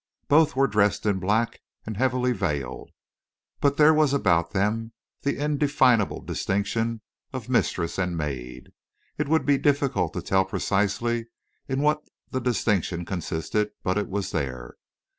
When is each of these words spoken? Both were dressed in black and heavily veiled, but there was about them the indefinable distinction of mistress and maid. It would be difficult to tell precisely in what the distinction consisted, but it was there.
Both 0.27 0.55
were 0.55 0.65
dressed 0.65 1.05
in 1.05 1.19
black 1.19 1.61
and 1.85 1.95
heavily 1.95 2.31
veiled, 2.31 2.89
but 3.59 3.77
there 3.77 3.93
was 3.93 4.13
about 4.13 4.49
them 4.49 4.93
the 5.21 5.37
indefinable 5.37 6.21
distinction 6.21 7.01
of 7.33 7.49
mistress 7.49 7.99
and 7.99 8.17
maid. 8.17 8.71
It 9.19 9.27
would 9.27 9.45
be 9.45 9.59
difficult 9.59 10.13
to 10.13 10.23
tell 10.23 10.43
precisely 10.43 11.27
in 11.67 11.81
what 11.81 12.01
the 12.31 12.41
distinction 12.41 13.05
consisted, 13.05 13.73
but 13.83 13.99
it 13.99 14.09
was 14.09 14.31
there. 14.31 14.73